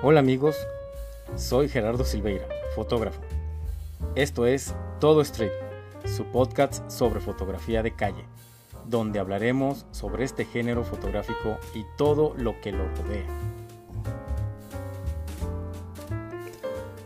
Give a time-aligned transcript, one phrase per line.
[0.00, 0.54] Hola amigos,
[1.34, 3.20] soy Gerardo Silveira, fotógrafo.
[4.14, 5.50] Esto es Todo Street,
[6.04, 8.24] su podcast sobre fotografía de calle,
[8.86, 13.26] donde hablaremos sobre este género fotográfico y todo lo que lo rodea.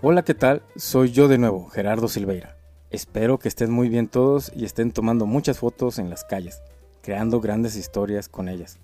[0.02, 0.62] Hola, ¿qué tal?
[0.76, 2.58] Soy yo de nuevo, Gerardo Silveira.
[2.90, 6.60] Espero que estén muy bien todos y estén tomando muchas fotos en las calles,
[7.00, 8.78] creando grandes historias con ellas.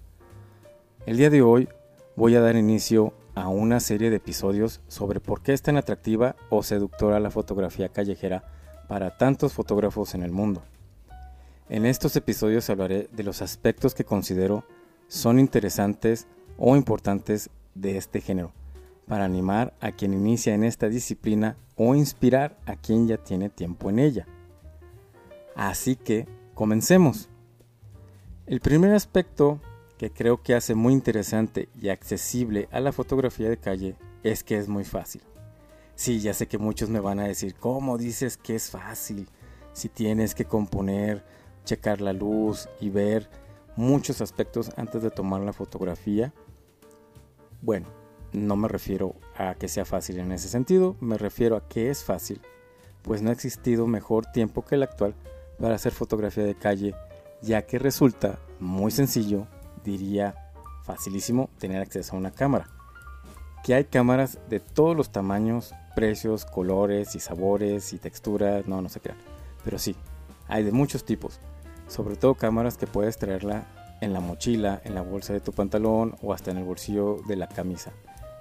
[1.05, 1.69] El día de hoy
[2.17, 3.13] voy a dar inicio
[3.43, 7.89] a una serie de episodios sobre por qué es tan atractiva o seductora la fotografía
[7.89, 8.43] callejera
[8.89, 10.63] para tantos fotógrafos en el mundo.
[11.69, 14.65] En estos episodios hablaré de los aspectos que considero
[15.07, 18.53] son interesantes o importantes de este género,
[19.07, 23.89] para animar a quien inicia en esta disciplina o inspirar a quien ya tiene tiempo
[23.89, 24.27] en ella.
[25.55, 27.29] Así que, comencemos.
[28.47, 29.61] El primer aspecto
[29.99, 34.57] que creo que hace muy interesante y accesible a la fotografía de calle es que
[34.57, 35.23] es muy fácil.
[35.97, 39.29] Sí, ya sé que muchos me van a decir, ¿cómo dices que es fácil?
[39.73, 41.25] Si tienes que componer,
[41.65, 43.29] checar la luz y ver
[43.75, 46.33] muchos aspectos antes de tomar la fotografía.
[47.61, 47.89] Bueno,
[48.33, 52.05] no me refiero a que sea fácil en ese sentido, me refiero a que es
[52.05, 52.41] fácil,
[53.03, 55.15] pues no ha existido mejor tiempo que el actual
[55.59, 56.95] para hacer fotografía de calle,
[57.43, 59.49] ya que resulta muy sencillo,
[59.85, 60.35] diría
[60.83, 62.69] facilísimo tener acceso a una cámara.
[63.65, 68.89] Que hay cámaras de todos los tamaños, precios, colores y sabores y texturas, no, no
[68.89, 69.11] sé qué.
[69.65, 69.97] Pero sí,
[70.47, 71.41] hay de muchos tipos.
[71.89, 73.67] Sobre todo cámaras que puedes traerla
[74.01, 77.37] en la mochila, en la bolsa de tu pantalón o hasta en el bolsillo de
[77.37, 77.93] la camisa.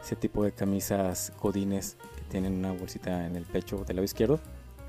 [0.02, 4.40] Ese tipo de camisas codines que tienen una bolsita en el pecho del lado izquierdo.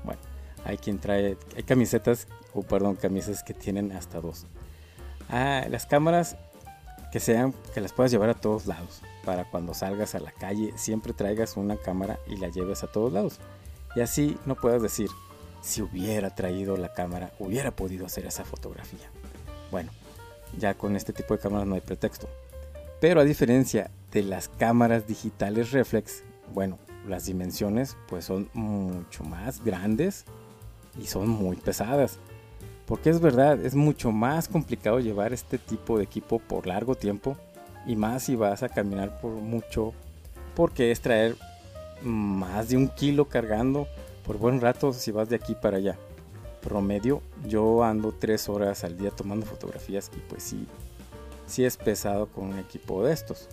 [0.03, 0.21] Bueno,
[0.63, 4.45] hay quien trae, hay camisetas, o perdón, camisas que tienen hasta dos.
[5.29, 6.35] Ah, las cámaras
[7.11, 9.01] que sean que las puedas llevar a todos lados.
[9.25, 13.13] Para cuando salgas a la calle siempre traigas una cámara y la lleves a todos
[13.13, 13.39] lados.
[13.95, 15.09] Y así no puedas decir,
[15.61, 19.09] si hubiera traído la cámara, hubiera podido hacer esa fotografía.
[19.71, 19.91] Bueno,
[20.57, 22.27] ya con este tipo de cámaras no hay pretexto.
[22.99, 26.77] Pero a diferencia de las cámaras digitales reflex, bueno,
[27.07, 30.25] las dimensiones pues son mucho más grandes
[30.99, 32.19] y son muy pesadas.
[32.89, 37.37] Porque es verdad, es mucho más complicado llevar este tipo de equipo por largo tiempo
[37.85, 39.93] y más si vas a caminar por mucho,
[40.55, 41.35] porque es traer
[42.01, 43.87] más de un kilo cargando
[44.25, 45.99] por buen rato si vas de aquí para allá.
[46.63, 50.65] Promedio, yo ando tres horas al día tomando fotografías y pues sí,
[51.45, 53.49] sí es pesado con un equipo de estos.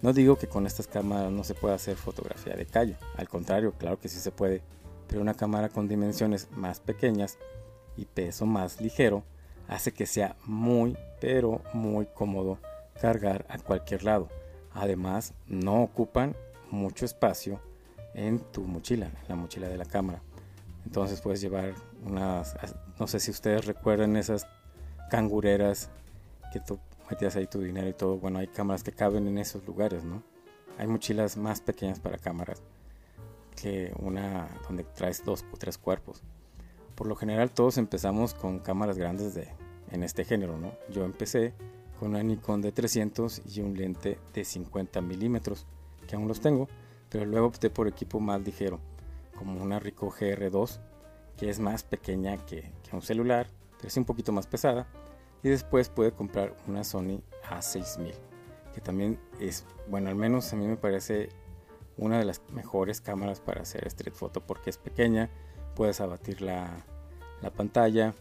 [0.00, 3.74] No digo que con estas cámaras no se pueda hacer fotografía de calle, al contrario,
[3.76, 4.62] claro que sí se puede,
[5.08, 7.36] pero una cámara con dimensiones más pequeñas
[7.96, 9.24] y peso más ligero
[9.68, 12.58] hace que sea muy pero muy cómodo
[13.00, 14.28] cargar a cualquier lado.
[14.72, 16.34] Además, no ocupan
[16.70, 17.60] mucho espacio
[18.14, 20.22] en tu mochila, en la mochila de la cámara.
[20.84, 21.74] Entonces puedes llevar
[22.04, 22.56] unas,
[22.98, 24.46] no sé si ustedes recuerdan esas
[25.10, 25.90] cangureras
[26.52, 26.78] que tú
[27.10, 28.16] metías ahí tu dinero y todo.
[28.16, 30.22] Bueno, hay cámaras que caben en esos lugares, ¿no?
[30.78, 32.62] Hay mochilas más pequeñas para cámaras
[33.60, 36.22] que una donde traes dos o tres cuerpos
[37.00, 39.48] por lo general todos empezamos con cámaras grandes de,
[39.90, 40.74] en este género, ¿no?
[40.90, 41.54] Yo empecé
[41.98, 45.64] con una Nikon de 300 y un lente de 50 milímetros,
[46.06, 46.68] que aún los tengo,
[47.08, 48.80] pero luego opté por equipo más ligero,
[49.34, 50.78] como una Ricoh GR2,
[51.38, 53.46] que es más pequeña que, un celular,
[53.78, 54.86] pero es un poquito más pesada,
[55.42, 58.12] y después pude comprar una Sony A6000,
[58.74, 61.30] que también es, bueno, al menos a mí me parece
[61.96, 65.30] una de las mejores cámaras para hacer street photo porque es pequeña,
[65.74, 66.84] puedes abatir la,
[67.42, 68.14] la pantalla,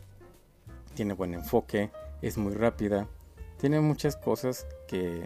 [0.95, 3.07] tiene buen enfoque, es muy rápida,
[3.57, 5.23] tiene muchas cosas que,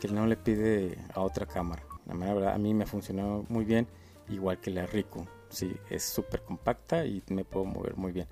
[0.00, 1.82] que no le pide a otra cámara.
[2.06, 3.86] La verdad, a mí me funcionó muy bien,
[4.28, 5.26] igual que la Rico.
[5.48, 8.26] Sí, es súper compacta y me puedo mover muy bien.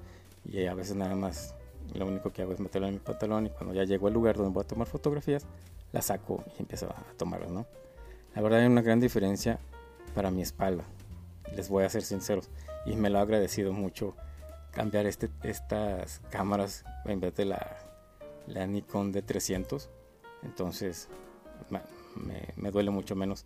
[0.45, 1.55] Y a veces nada más
[1.95, 4.37] lo único que hago es meterla en mi pantalón y cuando ya llego al lugar
[4.37, 5.47] donde voy a tomar fotografías,
[5.93, 7.67] la saco y empiezo a tomarlas, ¿no?
[8.35, 9.59] La verdad hay una gran diferencia
[10.15, 10.85] para mi espalda.
[11.56, 12.51] Les voy a ser sinceros
[12.88, 14.14] y me lo ha agradecido mucho
[14.70, 17.76] cambiar este, estas cámaras en vez de la,
[18.46, 19.88] la Nikon D300.
[20.43, 21.08] Entonces
[22.56, 23.44] me, duele mucho menos.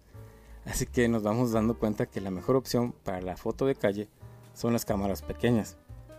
[0.65, 4.09] Así que nos vamos dando cuenta que la mejor opción para la foto de calle
[4.55, 5.77] son las cámaras pequeñas,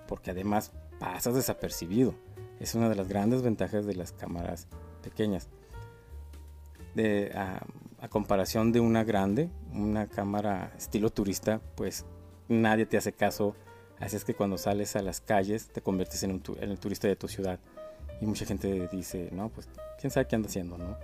[0.08, 2.14] porque además pasas desapercibido.
[2.60, 4.68] Es una de las grandes ventajas de las cámaras
[5.02, 5.48] pequeñas.
[6.94, 7.66] De, a,
[8.00, 12.06] a, comparación de una grande, una cámara estilo turista, pues
[12.48, 13.56] nadie te hace caso
[14.04, 17.16] Así es que cuando sales a las calles te conviertes en, un el turista de
[17.16, 17.58] tu ciudad.
[18.20, 20.98] Y mucha gente dice, no, pues quién sabe qué anda haciendo, ¿no?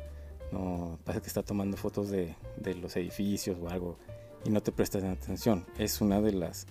[0.51, 3.97] No pasa que está tomando fotos de, de los edificios o algo
[4.43, 5.65] y no te prestas atención.
[5.77, 6.67] Es una de las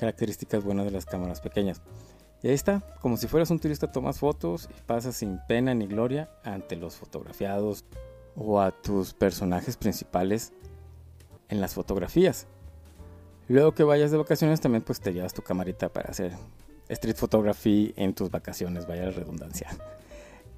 [0.00, 1.82] características buenas de las cámaras pequeñas.
[2.42, 5.86] Y ahí está, como si fueras un turista, tomas fotos y pasas sin pena ni
[5.86, 7.84] gloria ante los fotografiados
[8.34, 10.52] o a tus personajes principales
[11.48, 12.48] en las fotografías.
[13.50, 16.30] Luego que vayas de vacaciones también pues te llevas tu camarita para hacer
[16.88, 19.66] street photography en tus vacaciones, vaya la redundancia.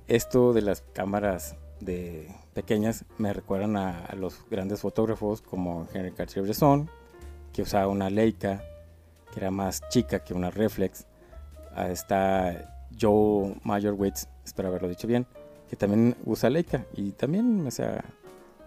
[0.08, 6.90] Esto de las cámaras de pequeñas me recuerdan a, los grandes fotógrafos como Henry Cartier-Bresson,
[7.54, 8.62] que usaba una Leica,
[9.32, 11.06] que era más chica que una reflex.
[11.88, 15.26] Está Joe Mayorwitz, espero haberlo dicho bien,
[15.70, 18.04] que también usa Leica y también, o sea,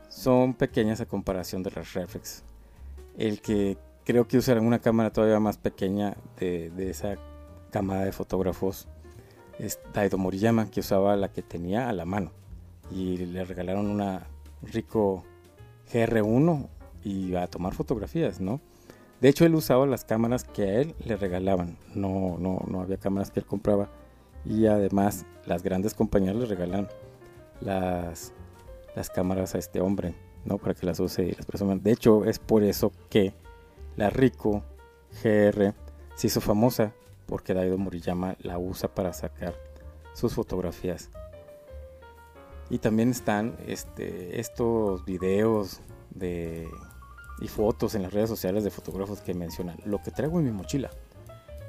[0.10, 2.42] son pequeñas a comparación de las reflex.
[3.20, 7.16] El que creo que usarán una cámara todavía más pequeña de, esa
[7.72, 8.88] cámara de fotógrafos
[9.60, 12.32] es Daido Moriyama, que usaba la que tenía a la mano.
[12.92, 14.28] Y le regalaron una
[14.62, 15.24] rico
[15.92, 16.68] GR1
[17.04, 18.62] y a tomar fotografías, ¿no?
[19.22, 21.78] De hecho, él usaba las cámaras que a él le regalaban.
[21.96, 23.90] No, no, no había cámaras que él compraba.
[24.46, 26.90] Y además, las grandes compañías le regalan
[27.62, 28.34] las,
[28.96, 30.14] las cámaras a este hombre,
[30.44, 30.58] ¿no?
[30.58, 31.82] Para que las use y las presuman.
[31.82, 33.34] De hecho, es por eso que
[33.98, 34.64] la Rico
[35.24, 35.74] GR
[36.16, 36.94] se hizo famosa
[37.26, 39.56] porque Daido Moriyama la usa para sacar
[40.14, 41.10] sus fotografías.
[42.70, 45.82] Y también están este, estos videos
[46.12, 46.68] de,
[47.40, 50.52] y fotos en las redes sociales de fotógrafos que mencionan lo que traigo en mi
[50.52, 50.90] mochila,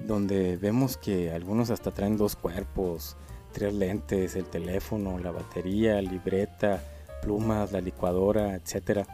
[0.06, 3.17] donde vemos que algunos hasta traen dos cuerpos,
[3.52, 6.82] tres lentes, el teléfono, la batería, libreta,
[7.23, 9.06] plumas, la licuadora, etcétera.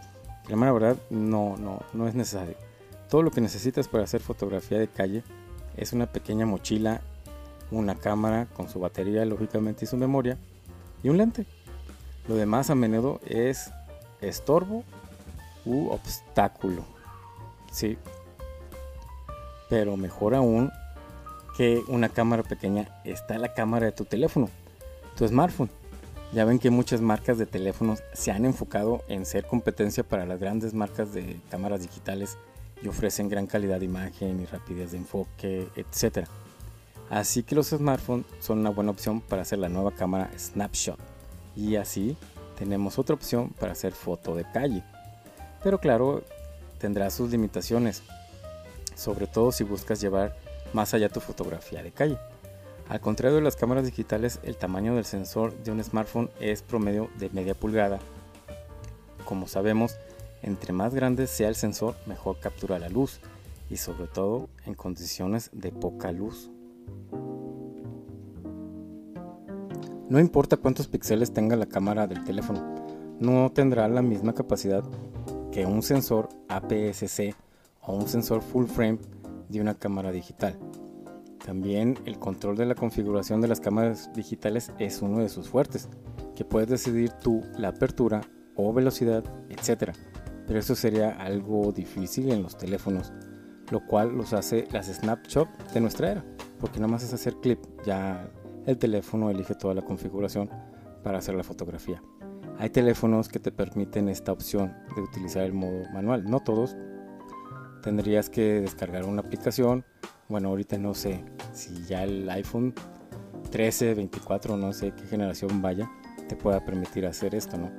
[0.48, 2.56] La verdad no, no, no es necesario
[3.12, 5.22] todo lo que necesitas para hacer fotografía de calle
[5.76, 7.02] es una pequeña mochila,
[7.70, 10.38] una cámara con su batería lógicamente y su memoria
[11.02, 11.44] y un lente.
[12.26, 13.70] Lo demás a menudo es
[14.22, 14.82] estorbo
[15.66, 16.86] u obstáculo.
[17.70, 17.98] Sí.
[19.68, 20.72] Pero mejor aún
[21.58, 24.48] que una cámara pequeña está la cámara de tu teléfono,
[25.18, 25.68] tu smartphone.
[26.32, 30.40] Ya ven que muchas marcas de teléfonos se han enfocado en ser competencia para las
[30.40, 32.38] grandes marcas de cámaras digitales
[32.82, 36.26] y ofrecen gran calidad de imagen y rapidez de enfoque, etc.
[37.10, 40.98] Así que los smartphones son una buena opción para hacer la nueva cámara Snapshot.
[41.54, 42.16] Y así
[42.58, 44.82] tenemos otra opción para hacer foto de calle.
[45.62, 46.22] Pero claro,
[46.78, 48.02] tendrá sus limitaciones,
[48.96, 50.36] sobre todo si buscas llevar
[50.72, 52.18] más allá tu fotografía de calle.
[52.88, 57.10] Al contrario de las cámaras digitales, el tamaño del sensor de un smartphone es promedio
[57.18, 58.00] de media pulgada.
[59.24, 59.96] Como sabemos,
[60.42, 63.20] entre más grande sea el sensor, mejor captura la luz
[63.70, 66.50] y sobre todo en condiciones de poca luz.
[70.08, 72.74] No importa cuántos píxeles tenga la cámara del teléfono,
[73.18, 74.84] no tendrá la misma capacidad
[75.50, 77.34] que un sensor APS-C
[77.80, 78.98] o un sensor full frame
[79.48, 80.58] de una cámara digital.
[81.44, 85.88] También el control de la configuración de las cámaras digitales es uno de sus fuertes,
[86.36, 88.20] que puedes decidir tú la apertura
[88.54, 89.92] o velocidad, etc
[90.46, 93.12] pero eso sería algo difícil en los teléfonos,
[93.70, 96.24] lo cual los hace las snapshot de nuestra era,
[96.60, 98.28] porque nada más es hacer clip, ya
[98.66, 100.50] el teléfono elige toda la configuración
[101.02, 102.02] para hacer la fotografía.
[102.58, 106.76] Hay teléfonos que te permiten esta opción de utilizar el modo manual, no todos.
[107.82, 109.84] Tendrías que descargar una aplicación.
[110.28, 112.74] Bueno, ahorita no sé si ya el iPhone
[113.50, 115.90] 13, 24, no sé qué generación vaya,
[116.28, 117.70] te pueda permitir hacer esto, ¿no?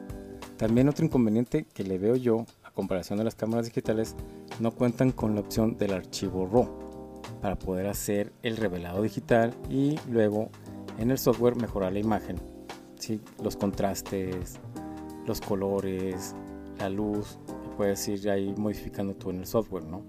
[0.57, 4.15] También otro inconveniente que le veo yo, comparación de las cámaras digitales,
[4.59, 6.67] no cuentan con la opción del archivo RAW
[7.41, 10.49] para poder hacer el revelado digital y luego
[10.97, 12.37] en el software mejorar la imagen.
[12.99, 13.21] ¿sí?
[13.43, 14.59] Los contrastes,
[15.25, 16.35] los colores,
[16.79, 17.37] la luz,
[17.77, 20.03] puedes ir ahí modificando tú en el software, ¿no?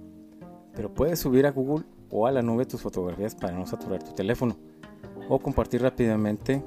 [0.75, 4.12] Pero puedes subir a Google o a la nube tus fotografías para no saturar tu
[4.12, 4.56] teléfono
[5.28, 6.62] o compartir rápidamente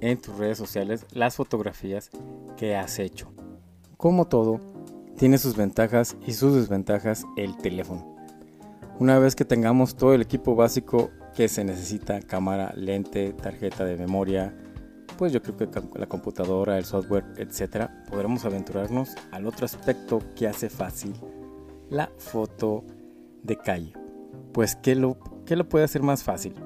[0.00, 2.10] en tus redes sociales las fotografías
[2.56, 3.32] que has hecho.
[3.96, 4.60] Como todo,
[5.22, 8.16] tiene sus ventajas y sus desventajas el teléfono.
[8.98, 13.96] Una vez que tengamos todo el equipo básico que se necesita, cámara, lente, tarjeta de
[13.96, 14.52] memoria,
[15.16, 20.48] pues yo creo que la computadora, el software, etcétera, podremos aventurarnos al otro aspecto que
[20.48, 21.14] hace fácil
[21.88, 22.82] la foto
[23.44, 23.92] de calle.
[24.52, 26.56] Pues, ¿qué lo, qué lo puede hacer más fácil?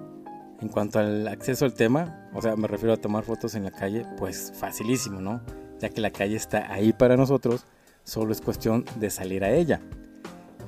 [0.63, 3.71] En cuanto al acceso al tema, o sea, me refiero a tomar fotos en la
[3.71, 5.43] calle, pues facilísimo, ¿no?
[5.79, 7.67] Ya que la calle está ahí para nosotros,
[8.07, 9.81] solo es cuestión de salir a ella.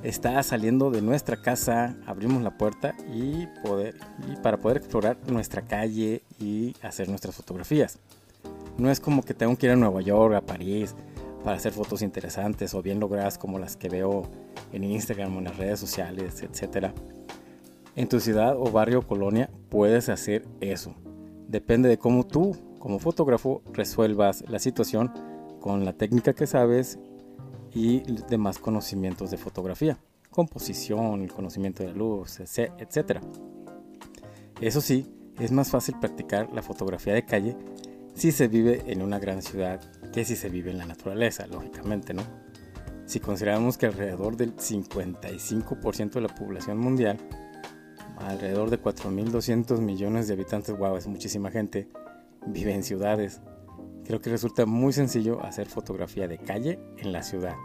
[0.03, 3.95] Está saliendo de nuestra casa, abrimos la puerta y, poder,
[4.31, 7.97] y para poder explorar nuestra calle y hacer nuestras fotografías.
[8.77, 10.95] No es como que tengo que ir a Nueva York, a París,
[11.43, 14.23] para hacer fotos interesantes o bien logradas como las que veo
[14.71, 16.87] en Instagram o en las redes sociales, etc.
[17.95, 20.93] En tu ciudad o barrio o colonia puedes hacer eso.
[21.47, 25.11] Depende de cómo tú, como fotógrafo, resuelvas la situación
[25.59, 26.99] con la técnica que sabes
[27.73, 27.99] y
[28.29, 29.97] demás conocimientos de fotografía,
[30.29, 33.19] composición, el conocimiento de la luz, etc.
[34.61, 35.05] Eso sí,
[35.39, 37.55] es más fácil practicar la fotografía de calle
[38.13, 39.79] si se vive en una gran ciudad
[40.11, 42.23] que si se vive en la naturaleza, lógicamente, ¿no?
[43.05, 47.17] Si consideramos que alrededor del 55% de la población mundial,
[48.17, 51.87] alrededor de 4.200 millones de habitantes, wow, es muchísima gente,
[52.45, 53.41] vive en ciudades.
[54.09, 57.55] Creo que resulta muy sencillo hacer fotografía de calle en la ciudad,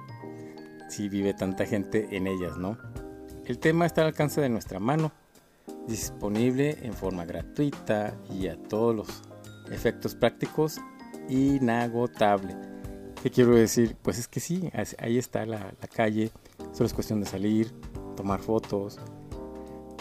[0.90, 2.76] si vive tanta gente en ellas, ¿no?
[3.46, 5.10] El tema está al alcance de nuestra mano,
[5.88, 9.22] disponible en forma gratuita y a todos los
[9.70, 10.76] efectos prácticos
[11.30, 12.54] inagotable.
[13.22, 13.96] ¿Qué quiero decir?
[14.02, 16.30] Pues es que sí, ahí está la, calle,
[16.72, 17.72] solo es cuestión de salir,
[18.18, 19.00] tomar fotos.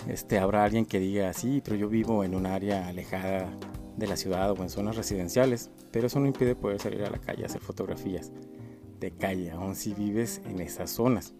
[0.09, 3.50] Este, habrá alguien que diga, sí, pero yo vivo en un área alejada
[3.97, 7.19] de la ciudad o en zonas residenciales, pero eso no impide poder salir a la
[7.19, 8.31] calle a hacer fotografías
[9.00, 11.33] de calle, aun si vives en esas zonas.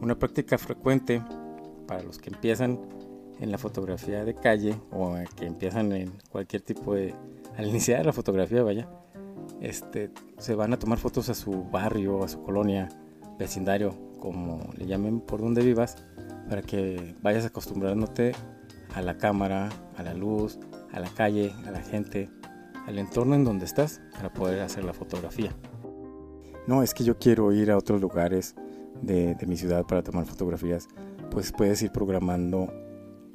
[0.00, 1.22] Una práctica frecuente
[1.86, 2.80] para los que empiezan
[3.40, 7.14] en la fotografía de calle o que empiezan en cualquier tipo de...
[7.56, 8.88] al iniciar la fotografía, vaya,
[9.60, 12.88] este, se van a tomar fotos a su barrio, a su colonia,
[13.38, 15.96] vecindario, como le llamen por donde vivas,
[16.48, 18.32] para que vayas acostumbrándote
[18.94, 20.58] a la cámara, a la luz,
[20.94, 22.30] a la calle, a la gente,
[22.86, 25.52] al entorno en donde estás para poder hacer la fotografía.
[26.66, 28.54] No, es que yo quiero ir a otros lugares
[29.02, 30.88] de, mi ciudad para tomar fotografías,
[31.30, 32.72] pues puedes ir programando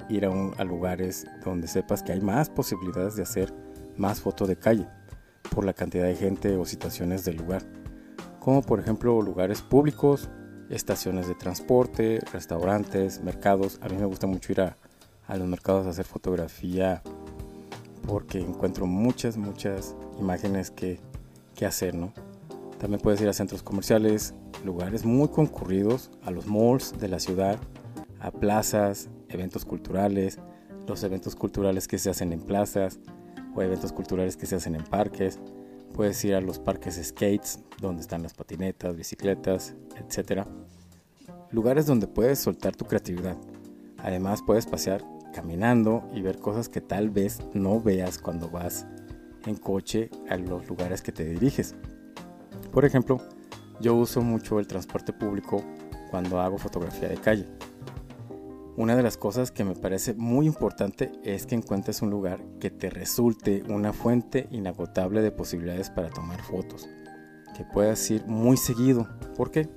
[0.08, 3.54] ir a, a lugares donde sepas que hay más posibilidades de hacer
[3.96, 4.88] más foto de calle
[5.54, 7.62] por la cantidad de gente o situaciones del lugar,
[8.40, 10.28] como por ejemplo lugares públicos,
[10.70, 13.78] estaciones de transporte, restaurantes, mercados.
[13.82, 14.76] A mí me gusta mucho ir a,
[15.36, 17.02] los mercados a hacer fotografía
[18.06, 21.00] porque encuentro muchas, muchas imágenes que,
[21.54, 22.12] que hacer, ¿no?
[22.78, 27.58] También puedes ir a centros comerciales, lugares muy concurridos, a los malls de la ciudad,
[28.20, 30.38] a plazas, eventos culturales,
[30.86, 32.98] los eventos culturales que se hacen en plazas,
[33.54, 35.38] o eventos culturales que se hacen en parques.
[35.94, 40.46] Puedes ir a los parques skates, donde están las patinetas, bicicletas, etc.
[41.50, 43.36] Lugares donde puedes soltar tu creatividad.
[43.98, 48.86] Además puedes pasear caminando y ver cosas que tal vez no veas cuando vas
[49.46, 51.74] en coche a los lugares que te diriges.
[52.72, 53.20] Por ejemplo,
[53.80, 55.62] yo uso mucho el transporte público
[56.10, 57.46] cuando hago fotografía de calle.
[58.76, 62.70] Una de las cosas que me parece muy importante es que encuentres un lugar que
[62.70, 66.88] te resulte una fuente inagotable de posibilidades para tomar fotos,
[67.56, 69.08] que puedas ir muy seguido.
[69.36, 69.68] ¿Por qué?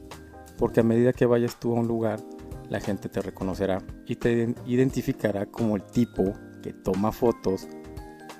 [0.57, 2.21] Porque a medida que vayas tú a un lugar,
[2.69, 7.67] la gente te reconocerá y te identificará como el tipo que toma fotos,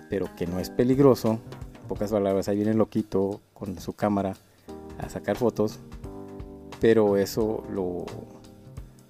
[0.10, 1.40] pero que no es peligroso.
[1.82, 4.34] En pocas palabras, ahí viene el loquito con su cámara
[4.98, 5.80] a sacar fotos,
[6.80, 8.06] pero eso lo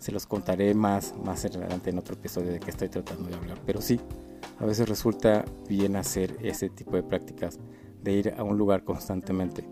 [0.04, 3.58] se los contaré más, más adelante en otro episodio de que estoy tratando de hablar.
[3.66, 4.02] Pero sí,
[4.60, 7.58] a veces resulta bien hacer ese tipo de prácticas,
[8.02, 9.66] de ir a un lugar constantemente.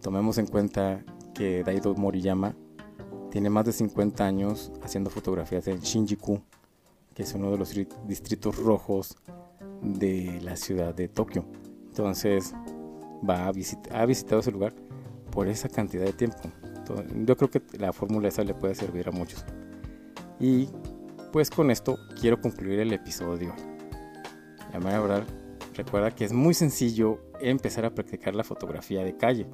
[0.00, 1.02] Tomemos en cuenta
[1.34, 2.54] que Daido Moriyama
[3.30, 6.40] tiene más de 50 años haciendo fotografías en Shinjuku,
[7.14, 7.74] que es uno de los
[8.06, 9.16] distritos rojos
[9.82, 11.44] de la ciudad de Tokio.
[11.88, 12.54] Entonces,
[13.28, 14.74] va a ha visitado ese lugar
[15.30, 16.50] por esa cantidad de tiempo.
[17.24, 19.44] Yo creo que la fórmula esa le puede servir a muchos.
[20.40, 20.68] Y
[21.32, 23.54] pues con esto quiero concluir el episodio.
[24.72, 25.24] La verdad,
[25.74, 29.46] recuerda que es muy sencillo empezar a practicar la fotografía de calle.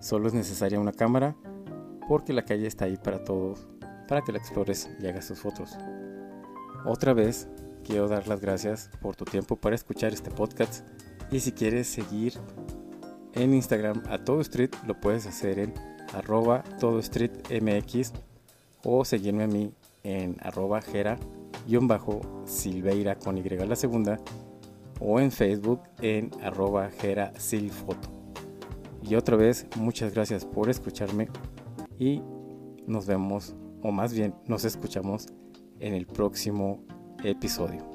[0.00, 1.34] Solo es necesaria una cámara
[2.08, 3.66] porque la calle está ahí para todos,
[4.08, 5.76] para que la explores y hagas tus fotos.
[6.84, 7.48] Otra vez
[7.84, 10.86] quiero dar las gracias por tu tiempo para escuchar este podcast.
[11.30, 12.34] Y si quieres seguir
[13.34, 15.74] en Instagram a todo street lo puedes hacer en
[16.12, 18.12] arroba todo street mx
[18.84, 21.18] o seguirme a mí en arroba gera
[21.66, 24.18] bajo silveira con y la segunda
[25.00, 28.10] o en facebook en arroba gera silfoto.
[29.02, 31.28] Y otra vez muchas gracias por escucharme
[32.02, 32.20] y
[32.88, 35.28] nos vemos o más bien nos escuchamos
[35.78, 36.84] en el próximo
[37.22, 37.91] episodio